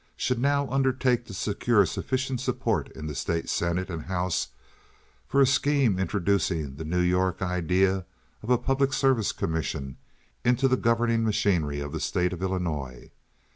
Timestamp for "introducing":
5.99-6.75